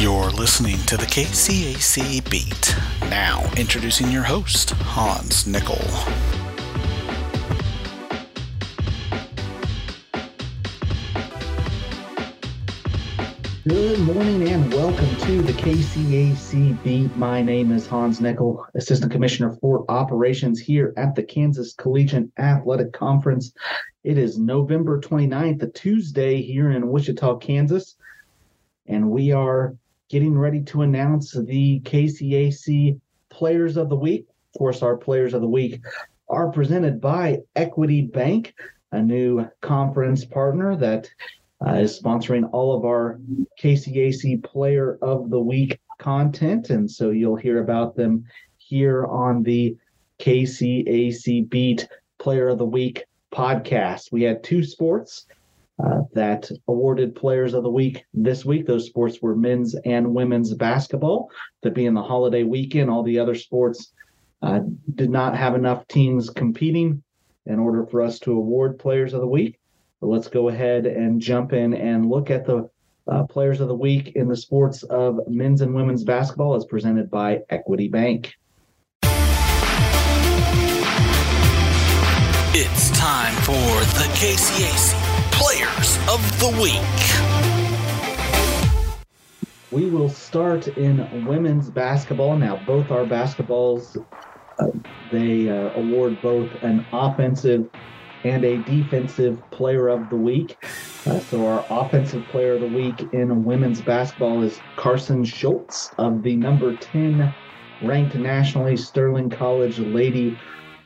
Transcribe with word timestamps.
You're 0.00 0.30
listening 0.30 0.78
to 0.86 0.96
the 0.96 1.04
KCAC 1.04 2.30
Beat. 2.30 2.74
Now, 3.10 3.44
introducing 3.58 4.10
your 4.10 4.22
host, 4.22 4.70
Hans 4.70 5.46
Nickel. 5.46 5.76
Good 13.68 14.00
morning 14.00 14.48
and 14.48 14.72
welcome 14.72 15.16
to 15.16 15.42
the 15.42 15.52
KCAC 15.52 16.82
Beat. 16.82 17.14
My 17.18 17.42
name 17.42 17.70
is 17.70 17.86
Hans 17.86 18.22
Nickel, 18.22 18.66
Assistant 18.74 19.12
Commissioner 19.12 19.58
for 19.60 19.84
Operations 19.90 20.58
here 20.58 20.94
at 20.96 21.14
the 21.14 21.22
Kansas 21.22 21.74
Collegiate 21.74 22.30
Athletic 22.38 22.94
Conference. 22.94 23.52
It 24.02 24.16
is 24.16 24.38
November 24.38 24.98
29th, 24.98 25.62
a 25.62 25.66
Tuesday 25.66 26.40
here 26.40 26.70
in 26.70 26.88
Wichita, 26.88 27.36
Kansas, 27.36 27.96
and 28.86 29.10
we 29.10 29.32
are 29.32 29.76
getting 30.10 30.36
ready 30.36 30.60
to 30.60 30.82
announce 30.82 31.32
the 31.32 31.80
KCAC 31.80 33.00
Players 33.30 33.76
of 33.76 33.88
the 33.88 33.96
Week. 33.96 34.26
Of 34.52 34.58
course, 34.58 34.82
our 34.82 34.96
Players 34.96 35.34
of 35.34 35.40
the 35.40 35.48
Week 35.48 35.80
are 36.28 36.50
presented 36.50 37.00
by 37.00 37.38
Equity 37.54 38.02
Bank, 38.02 38.54
a 38.90 39.00
new 39.00 39.48
conference 39.60 40.24
partner 40.24 40.76
that 40.76 41.08
uh, 41.64 41.74
is 41.74 42.00
sponsoring 42.00 42.50
all 42.52 42.76
of 42.76 42.84
our 42.84 43.20
KCAC 43.62 44.42
Player 44.42 44.98
of 45.00 45.30
the 45.30 45.40
Week 45.40 45.78
content. 45.98 46.70
And 46.70 46.90
so 46.90 47.10
you'll 47.10 47.36
hear 47.36 47.62
about 47.62 47.94
them 47.94 48.24
here 48.58 49.06
on 49.06 49.44
the 49.44 49.76
KCAC 50.18 51.48
Beat 51.48 51.88
Player 52.18 52.48
of 52.48 52.58
the 52.58 52.66
Week 52.66 53.04
podcast. 53.32 54.10
We 54.10 54.22
had 54.22 54.42
two 54.42 54.64
sports 54.64 55.26
uh, 55.82 56.00
that 56.12 56.50
awarded 56.68 57.14
Players 57.14 57.54
of 57.54 57.62
the 57.62 57.70
Week 57.70 58.04
this 58.12 58.44
week. 58.44 58.66
Those 58.66 58.86
sports 58.86 59.20
were 59.22 59.36
men's 59.36 59.74
and 59.84 60.14
women's 60.14 60.52
basketball. 60.54 61.30
To 61.62 61.70
being 61.70 61.94
the 61.94 62.02
holiday 62.02 62.42
weekend, 62.42 62.90
all 62.90 63.02
the 63.02 63.18
other 63.18 63.34
sports 63.34 63.92
uh, 64.42 64.60
did 64.94 65.10
not 65.10 65.36
have 65.36 65.54
enough 65.54 65.86
teams 65.88 66.30
competing 66.30 67.02
in 67.46 67.58
order 67.58 67.86
for 67.86 68.02
us 68.02 68.18
to 68.20 68.32
award 68.32 68.78
Players 68.78 69.14
of 69.14 69.20
the 69.20 69.26
Week. 69.26 69.58
But 70.00 70.08
let's 70.08 70.28
go 70.28 70.48
ahead 70.48 70.86
and 70.86 71.20
jump 71.20 71.52
in 71.52 71.74
and 71.74 72.08
look 72.08 72.30
at 72.30 72.46
the 72.46 72.68
uh, 73.08 73.24
Players 73.24 73.60
of 73.60 73.68
the 73.68 73.74
Week 73.74 74.12
in 74.16 74.28
the 74.28 74.36
sports 74.36 74.82
of 74.84 75.20
men's 75.28 75.60
and 75.60 75.74
women's 75.74 76.04
basketball 76.04 76.54
as 76.54 76.64
presented 76.64 77.10
by 77.10 77.40
Equity 77.50 77.88
Bank. 77.88 78.34
It's 82.52 82.90
time 82.98 83.34
for 83.42 83.52
the 83.52 84.10
KCAC 84.14 84.99
Of 85.80 86.20
the 86.40 86.50
Week. 86.60 86.78
We 89.70 89.88
will 89.88 90.10
start 90.10 90.68
in 90.68 91.24
women's 91.24 91.70
basketball. 91.70 92.36
Now, 92.36 92.62
both 92.66 92.90
our 92.90 93.06
basketballs, 93.06 93.96
uh, 94.58 94.66
they 95.10 95.48
uh, 95.48 95.70
award 95.70 96.20
both 96.20 96.50
an 96.62 96.84
offensive 96.92 97.70
and 98.24 98.44
a 98.44 98.58
defensive 98.64 99.42
player 99.52 99.88
of 99.88 100.10
the 100.10 100.16
week. 100.16 100.62
Uh, 101.06 101.18
so, 101.20 101.46
our 101.46 101.64
offensive 101.70 102.26
player 102.26 102.56
of 102.56 102.60
the 102.60 102.68
week 102.68 103.00
in 103.14 103.42
women's 103.42 103.80
basketball 103.80 104.42
is 104.42 104.60
Carson 104.76 105.24
Schultz 105.24 105.92
of 105.96 106.22
the 106.22 106.36
number 106.36 106.76
10 106.76 107.34
ranked 107.82 108.16
nationally 108.16 108.76
Sterling 108.76 109.30
College 109.30 109.78
Lady 109.78 110.38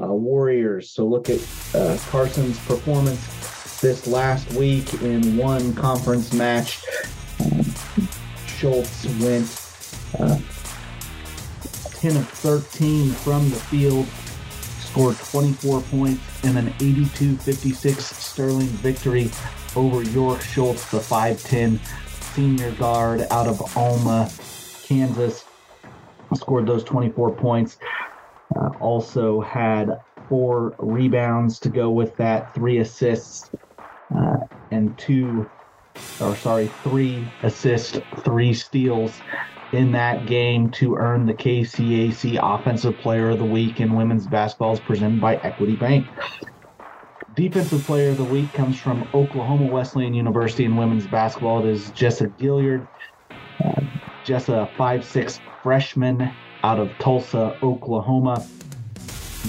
uh, 0.00 0.06
Warriors. 0.06 0.90
So, 0.90 1.04
look 1.04 1.28
at 1.28 1.40
uh, 1.74 1.98
Carson's 2.08 2.60
performance 2.60 3.55
this 3.80 4.06
last 4.06 4.52
week 4.54 4.92
in 5.02 5.36
one 5.36 5.74
conference 5.74 6.32
match. 6.32 6.82
Schultz 8.46 9.04
went 9.20 9.46
uh, 10.18 10.38
10 11.90 12.16
of 12.16 12.28
13 12.28 13.10
from 13.10 13.48
the 13.50 13.56
field, 13.56 14.06
scored 14.80 15.16
24 15.16 15.80
points 15.82 16.44
in 16.44 16.56
an 16.56 16.72
82 16.80 17.36
56 17.36 18.04
Sterling 18.04 18.66
victory 18.66 19.30
over 19.74 20.02
York 20.02 20.40
Schultz, 20.40 20.90
the 20.90 20.98
5'10 20.98 21.78
senior 22.34 22.70
guard 22.72 23.26
out 23.30 23.46
of 23.46 23.76
Alma, 23.76 24.30
Kansas. 24.82 25.44
Scored 26.34 26.66
those 26.66 26.84
24 26.84 27.34
points. 27.36 27.78
Uh, 28.54 28.68
also 28.80 29.40
had 29.40 30.00
four 30.28 30.74
rebounds 30.78 31.58
to 31.60 31.68
go 31.68 31.90
with 31.90 32.16
that, 32.16 32.54
three 32.54 32.78
assists, 32.78 33.50
and 34.70 34.96
two, 34.98 35.48
or 36.20 36.36
sorry, 36.36 36.70
three 36.82 37.26
assists, 37.42 37.98
three 38.24 38.54
steals 38.54 39.20
in 39.72 39.92
that 39.92 40.26
game 40.26 40.70
to 40.70 40.96
earn 40.96 41.26
the 41.26 41.34
KCAC 41.34 42.38
Offensive 42.42 42.96
Player 42.98 43.30
of 43.30 43.38
the 43.38 43.44
Week 43.44 43.80
in 43.80 43.94
women's 43.94 44.26
basketball 44.26 44.72
is 44.72 44.80
presented 44.80 45.20
by 45.20 45.36
Equity 45.36 45.76
Bank. 45.76 46.06
Defensive 47.34 47.84
Player 47.84 48.10
of 48.10 48.16
the 48.16 48.24
Week 48.24 48.50
comes 48.52 48.78
from 48.78 49.06
Oklahoma 49.12 49.66
Wesleyan 49.66 50.14
University 50.14 50.64
in 50.64 50.76
women's 50.76 51.06
basketball. 51.06 51.66
It 51.66 51.70
is 51.70 51.90
Jessa 51.90 52.34
Gilliard. 52.38 52.86
Uh, 53.62 53.80
Jessa, 54.24 54.74
five-six 54.76 55.40
freshman 55.62 56.32
out 56.62 56.78
of 56.78 56.90
Tulsa, 56.98 57.58
Oklahoma. 57.62 58.40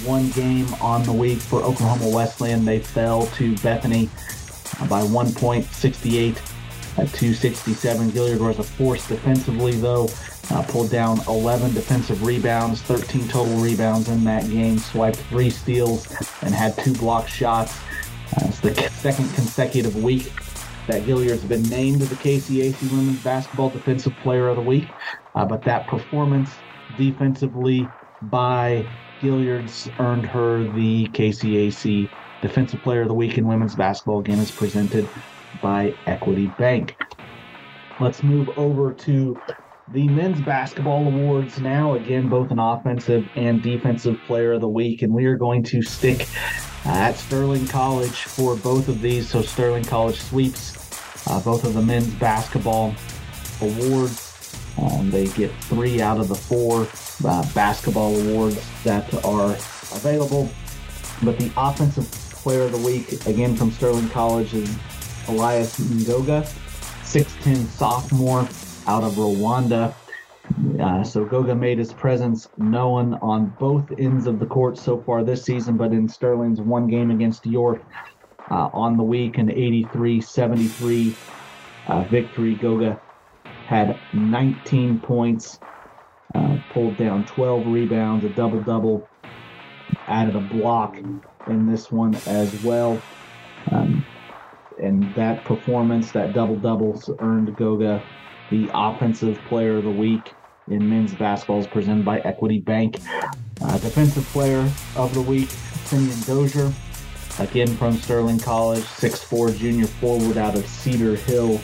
One 0.04 0.30
game 0.32 0.68
on 0.76 1.04
the 1.04 1.14
week 1.14 1.40
for 1.40 1.62
Oklahoma 1.64 2.14
Wesleyan. 2.14 2.66
They 2.66 2.80
fell 2.80 3.26
to 3.28 3.56
Bethany 3.58 4.10
by 4.86 5.04
one 5.04 5.34
point, 5.34 5.66
68 5.66 6.38
at 6.98 7.08
267. 7.14 8.12
Gilliard 8.12 8.40
was 8.40 8.60
a 8.60 8.64
force 8.64 9.08
defensively, 9.08 9.74
though. 9.74 10.10
Uh, 10.50 10.64
pulled 10.64 10.90
down 10.90 11.20
11 11.28 11.74
defensive 11.74 12.24
rebounds, 12.24 12.82
13 12.84 13.28
total 13.28 13.58
rebounds 13.58 14.08
in 14.08 14.24
that 14.24 14.50
game, 14.50 14.78
swiped 14.78 15.18
three 15.18 15.50
steals, 15.50 16.08
and 16.42 16.54
had 16.54 16.78
two 16.78 16.94
block 16.94 17.28
shots. 17.28 17.78
Uh, 18.38 18.46
it's 18.46 18.62
the 18.62 18.74
second 18.92 19.30
consecutive 19.34 20.02
week 20.02 20.32
that 20.88 21.04
Gilliard's 21.04 21.44
been 21.44 21.64
named 21.64 22.00
the 22.00 22.16
KCAC 22.16 22.92
Women's 22.92 23.22
Basketball 23.22 23.70
Defensive 23.70 24.14
Player 24.24 24.48
of 24.48 24.56
the 24.56 24.62
Week. 24.62 24.88
Uh, 25.36 25.44
but 25.44 25.62
that 25.64 25.86
performance 25.88 26.50
defensively 26.98 27.88
by 28.24 28.88
Gilliard's 29.20 29.90
earned 30.00 30.26
her 30.26 30.64
the 30.74 31.08
KCAC 31.08 32.10
Defensive 32.42 32.82
Player 32.82 33.02
of 33.02 33.08
the 33.08 33.14
Week 33.14 33.38
in 33.38 33.48
women's 33.48 33.76
basketball. 33.76 34.20
Again, 34.20 34.40
is 34.40 34.52
presented 34.52 35.08
by 35.62 35.94
Equity 36.06 36.48
Bank. 36.60 36.96
Let's 38.00 38.22
move 38.24 38.50
over 38.58 38.94
to 38.94 39.40
the 39.94 40.08
men's 40.08 40.42
basketball 40.42 41.08
awards 41.08 41.60
now. 41.60 41.96
Again, 41.96 42.30
both 42.30 42.52
an 42.52 42.60
offensive 42.60 43.28
and 43.36 43.62
defensive 43.62 44.20
player 44.28 44.54
of 44.54 44.62
the 44.62 44.68
week, 44.68 45.02
and 45.02 45.14
we 45.14 45.26
are 45.26 45.38
going 45.38 45.64
to 45.64 45.82
stick 45.82 46.28
at 46.86 47.14
Sterling 47.14 47.68
College 47.68 48.24
for 48.24 48.56
both 48.56 48.88
of 48.88 49.02
these. 49.02 49.30
So, 49.30 49.42
Sterling 49.42 49.86
College 49.86 50.20
sweeps 50.20 50.78
uh, 51.28 51.40
both 51.42 51.64
of 51.64 51.74
the 51.74 51.82
men's 51.82 52.14
basketball 52.16 52.94
awards. 53.62 54.56
Um, 54.78 55.10
they 55.10 55.28
get 55.28 55.52
three 55.64 56.02
out 56.02 56.20
of 56.20 56.28
the 56.28 56.36
four 56.36 56.88
uh, 57.26 57.54
basketball 57.54 58.16
awards 58.22 58.64
that 58.84 59.12
are 59.26 59.52
available. 59.96 60.50
But 61.24 61.40
the 61.40 61.52
offensive 61.58 62.08
player 62.48 62.62
of 62.62 62.72
the 62.72 62.78
week, 62.78 63.26
again 63.26 63.54
from 63.58 63.70
Sterling 63.70 64.08
College, 64.08 64.54
is 64.54 64.74
Elias 65.28 65.78
Ngoga, 65.82 66.44
6'10 67.04 67.66
sophomore 67.68 68.48
out 68.88 69.04
of 69.04 69.16
Rwanda. 69.16 69.94
Uh, 70.80 71.04
so 71.04 71.26
Goga 71.26 71.54
made 71.54 71.78
his 71.78 71.92
presence 71.92 72.48
known 72.58 73.16
on 73.16 73.54
both 73.60 73.92
ends 74.00 74.28
of 74.28 74.40
the 74.40 74.46
court 74.46 74.78
so 74.78 74.98
far 74.98 75.26
this 75.26 75.44
season, 75.44 75.76
but 75.76 75.92
in 75.92 76.08
Sterling's 76.08 76.62
one 76.62 76.88
game 76.88 77.12
against 77.12 77.46
York 77.46 77.84
uh, 78.50 78.70
on 78.72 78.96
the 78.96 79.04
week, 79.04 79.38
an 79.38 79.52
83 79.52 80.22
73 80.22 81.18
uh, 81.90 82.04
victory, 82.04 82.56
Goga 82.56 82.98
had 83.66 84.00
19 84.14 85.02
points, 85.02 85.60
uh, 86.34 86.60
pulled 86.72 86.96
down 86.96 87.26
12 87.26 87.68
rebounds, 87.68 88.24
a 88.24 88.30
double 88.30 88.62
double, 88.62 89.06
added 90.08 90.38
a 90.38 90.40
block 90.40 90.96
in 91.50 91.66
this 91.66 91.92
one 91.92 92.16
as 92.26 92.64
well. 92.64 93.02
Um, 93.72 94.06
and 94.82 95.14
that 95.16 95.44
performance, 95.44 96.12
that 96.12 96.34
double 96.34 96.56
doubles, 96.56 97.10
earned 97.20 97.56
Goga 97.56 98.04
the 98.50 98.70
offensive 98.74 99.40
player 99.48 99.78
of 99.78 99.84
the 99.84 99.92
week 99.92 100.34
in 100.70 100.90
men's 100.90 101.14
basketball 101.14 101.60
is 101.60 101.68
presented 101.68 102.06
by 102.06 102.20
Equity 102.20 102.60
Bank. 102.60 103.00
Uh, 103.62 103.78
defensive 103.80 104.24
player 104.26 104.70
of 104.96 105.14
the 105.14 105.22
week, 105.22 105.50
Simeon 105.50 106.20
Dozier, 106.26 106.72
again 107.40 107.68
from 107.76 107.98
Sterling 107.98 108.40
College, 108.40 108.84
6'4 108.84 109.58
junior 109.58 109.88
forward 109.88 110.38
out 110.38 110.56
of 110.56 110.66
Cedar 110.68 111.16
Hill, 111.16 111.60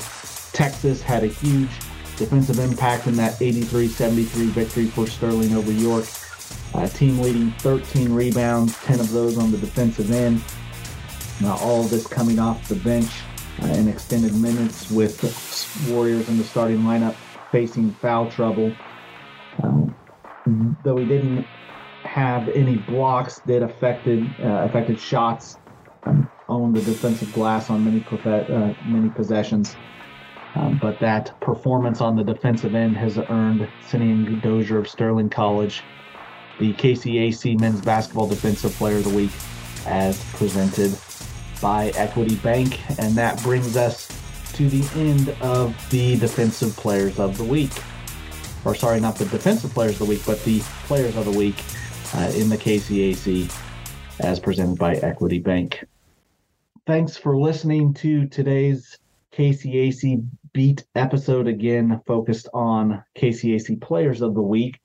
Texas, 0.54 1.02
had 1.02 1.24
a 1.24 1.28
huge 1.28 1.70
defensive 2.18 2.60
impact 2.60 3.08
in 3.08 3.16
that 3.16 3.42
83 3.42 3.88
73 3.88 4.48
victory 4.48 4.86
for 4.86 5.08
Sterling 5.08 5.54
over 5.56 5.72
York. 5.72 6.06
Uh, 6.74 6.88
team 6.88 7.20
leading 7.20 7.52
13 7.60 8.12
rebounds, 8.12 8.76
10 8.80 9.00
of 9.00 9.12
those 9.12 9.38
on 9.38 9.52
the 9.52 9.58
defensive 9.58 10.12
end. 10.12 10.42
Now, 11.40 11.58
all 11.58 11.82
of 11.82 11.90
this 11.90 12.08
coming 12.08 12.40
off 12.40 12.68
the 12.68 12.76
bench 12.76 13.10
uh, 13.62 13.68
in 13.68 13.88
extended 13.88 14.34
minutes 14.36 14.90
with 14.90 15.20
the 15.20 15.94
Warriors 15.94 16.28
in 16.30 16.38
the 16.38 16.44
starting 16.44 16.80
lineup 16.80 17.16
facing 17.52 17.92
foul 17.92 18.30
trouble. 18.30 18.74
Um, 19.62 19.96
though 20.84 20.98
he 20.98 21.06
didn't 21.06 21.46
have 22.04 22.50
any 22.50 22.78
blocks, 22.78 23.42
did 23.46 23.62
affected 23.62 24.26
uh, 24.40 24.66
affected 24.68 25.00
shots, 25.00 25.58
um, 26.04 26.30
owned 26.50 26.76
the 26.76 26.82
defensive 26.82 27.32
glass 27.34 27.70
on 27.70 27.86
many 27.86 28.04
uh, 28.26 28.74
many 28.86 29.10
possessions. 29.10 29.76
Um, 30.56 30.80
but 30.82 31.00
that 31.00 31.40
performance 31.42 32.02
on 32.02 32.16
the 32.16 32.24
defensive 32.24 32.76
end 32.76 32.96
has 32.98 33.18
earned 33.18 33.68
Simeon 33.88 34.40
Dozier 34.40 34.78
of 34.78 34.88
Sterling 34.88 35.30
College 35.30 35.84
the 36.60 36.74
KCAC 36.74 37.60
Men's 37.60 37.82
Basketball 37.82 38.28
Defensive 38.28 38.74
Player 38.74 38.98
of 38.98 39.04
the 39.04 39.16
Week 39.16 39.32
as 39.86 40.24
presented 40.34 40.98
by 41.62 41.88
Equity 41.90 42.36
Bank. 42.38 42.80
And 43.00 43.16
that 43.16 43.42
brings 43.44 43.76
us 43.78 44.08
to 44.54 44.70
the 44.70 44.88
end 45.00 45.30
of 45.42 45.76
the 45.90 46.18
Defensive 46.18 46.76
Players 46.76 47.20
of 47.20 47.38
the 47.38 47.44
Week. 47.44 47.72
Or, 48.66 48.76
sorry, 48.76 49.00
not 49.00 49.16
the 49.16 49.26
Defensive 49.26 49.72
Players 49.72 49.94
of 49.94 50.00
the 50.00 50.06
Week, 50.06 50.22
but 50.26 50.44
the 50.44 50.60
Players 50.86 51.16
of 51.18 51.26
the 51.26 51.38
Week 51.38 51.56
uh, 52.16 52.32
in 52.36 52.50
the 52.50 52.58
KCAC 52.58 53.52
as 54.20 54.40
presented 54.40 54.78
by 54.78 54.96
Equity 54.96 55.40
Bank. 55.40 55.86
Thanks 56.86 57.18
for 57.18 57.38
listening 57.38 57.94
to 57.96 58.28
today's 58.28 58.98
KCAC 59.34 60.26
Beat 60.54 60.84
episode 60.94 61.48
again, 61.48 62.00
focused 62.06 62.48
on 62.54 63.04
KCAC 63.18 63.82
Players 63.82 64.22
of 64.22 64.36
the 64.36 64.42
Week. 64.42 64.80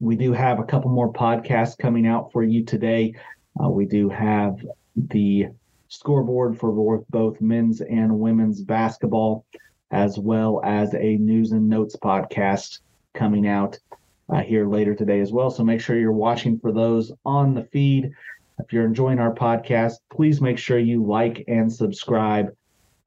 We 0.00 0.16
do 0.16 0.32
have 0.32 0.58
a 0.58 0.64
couple 0.64 0.90
more 0.90 1.12
podcasts 1.12 1.76
coming 1.76 2.06
out 2.06 2.32
for 2.32 2.42
you 2.42 2.64
today. 2.64 3.14
Uh, 3.62 3.68
we 3.68 3.84
do 3.84 4.08
have 4.08 4.56
the 4.96 5.48
scoreboard 5.88 6.58
for 6.58 7.04
both 7.10 7.40
men's 7.40 7.82
and 7.82 8.18
women's 8.18 8.62
basketball, 8.62 9.44
as 9.90 10.18
well 10.18 10.62
as 10.64 10.94
a 10.94 11.16
news 11.16 11.52
and 11.52 11.68
notes 11.68 11.96
podcast 11.96 12.80
coming 13.12 13.46
out 13.46 13.78
uh, 14.32 14.40
here 14.40 14.66
later 14.66 14.94
today 14.94 15.20
as 15.20 15.32
well. 15.32 15.50
So 15.50 15.64
make 15.64 15.80
sure 15.80 15.98
you're 15.98 16.12
watching 16.12 16.58
for 16.58 16.72
those 16.72 17.12
on 17.26 17.54
the 17.54 17.64
feed. 17.64 18.10
If 18.58 18.72
you're 18.72 18.86
enjoying 18.86 19.18
our 19.18 19.34
podcast, 19.34 19.94
please 20.10 20.40
make 20.40 20.58
sure 20.58 20.78
you 20.78 21.04
like 21.04 21.44
and 21.46 21.70
subscribe 21.70 22.46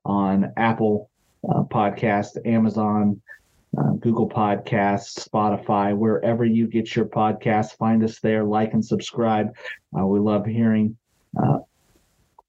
on 0.05 0.51
Apple 0.57 1.09
uh, 1.49 1.63
Podcast, 1.63 2.45
Amazon, 2.45 3.21
uh, 3.77 3.91
Google 3.99 4.29
Podcasts, 4.29 5.27
Spotify, 5.27 5.95
wherever 5.95 6.45
you 6.45 6.67
get 6.67 6.95
your 6.95 7.05
podcasts. 7.05 7.77
Find 7.77 8.03
us 8.03 8.19
there, 8.19 8.43
like 8.43 8.73
and 8.73 8.85
subscribe. 8.85 9.55
Uh, 9.97 10.05
we 10.05 10.19
love 10.19 10.45
hearing 10.45 10.97
uh, 11.41 11.59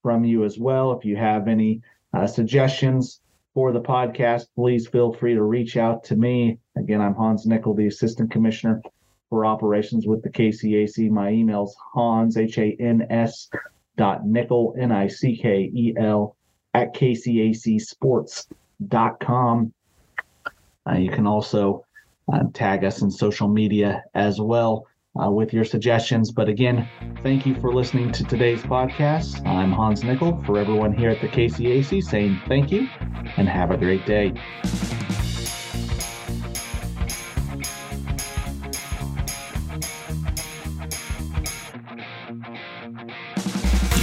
from 0.03 0.25
you 0.25 0.45
as 0.45 0.59
well. 0.59 0.93
If 0.93 1.05
you 1.05 1.17
have 1.17 1.49
any 1.49 1.81
uh, 2.13 2.27
suggestions 2.27 3.21
for 3.55 3.73
the 3.73 3.81
podcast, 3.81 4.47
please 4.55 4.87
feel 4.87 5.13
free 5.13 5.35
to 5.35 5.43
reach 5.43 5.77
out 5.77 6.05
to 6.05 6.17
me. 6.17 6.59
Again, 6.77 7.01
I'm 7.01 7.15
Hans 7.15 7.47
Nickel, 7.47 7.75
the 7.75 7.87
Assistant 7.87 8.31
Commissioner 8.31 8.83
for 9.31 9.47
Operations 9.47 10.07
with 10.07 10.23
the 10.23 10.31
KCAC. 10.31 11.11
My 11.11 11.31
email's 11.31 11.75
Hans, 11.95 12.37
H 12.37 12.59
A 12.59 12.77
N 12.79 13.07
S 13.11 13.49
dot 13.97 14.27
nickel, 14.27 14.75
N 14.79 14.93
I 14.93 15.07
C 15.07 15.37
K 15.37 15.71
E 15.75 15.95
L, 15.99 16.37
at 16.75 16.95
kcacsports.com. 16.95 19.61
Uh, 19.61 19.73
you 20.93 21.11
can 21.11 21.27
also 21.27 21.85
uh, 22.33 22.45
tag 22.53 22.85
us 22.85 23.03
in 23.03 23.11
social 23.11 23.49
media 23.49 24.03
as 24.15 24.41
well 24.41 24.87
uh, 25.23 25.31
with 25.31 25.53
your 25.53 25.65
suggestions. 25.65 26.31
But 26.31 26.49
again, 26.49 26.89
thank 27.23 27.47
you 27.47 27.55
for 27.55 27.73
listening 27.73 28.13
to 28.13 28.25
today's 28.25 28.63
podcast. 28.63 29.47
I'm 29.47 29.73
Hans 29.73 30.05
Nickel 30.05 30.43
for 30.45 30.59
everyone 30.59 30.93
here 30.93 31.11
at 31.11 31.21
the 31.21 31.29
KCAC 31.29 32.03
saying 32.03 32.43
thank 32.47 32.71
you 32.71 32.89
and 33.37 33.49
have 33.49 33.71
a 33.71 33.77
great 33.77 34.05
day. 34.05 34.33